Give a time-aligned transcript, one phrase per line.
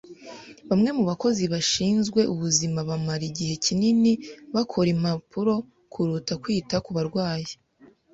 [0.69, 4.11] Bamwe mu bakozi bashinzwe ubuzima bamara igihe kinini
[4.55, 5.53] bakora impapuro
[5.91, 7.51] kuruta kwita ku barwayi.